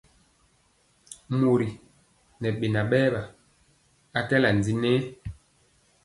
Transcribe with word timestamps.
Mori 1.39 1.69
ŋɛ 2.41 2.49
beŋa 2.59 2.81
berwa, 2.91 3.21
akɛla 4.19 4.49
ndi 4.57 4.71
nɛ. 4.83 4.91